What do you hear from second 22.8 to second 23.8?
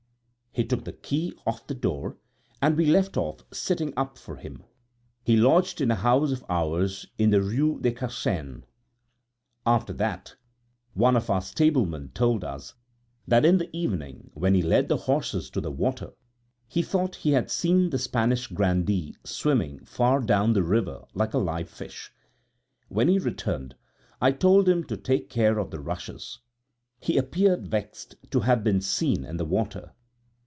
When he returned,